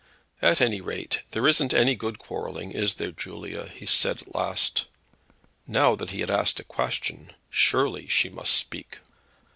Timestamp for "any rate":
0.61-1.19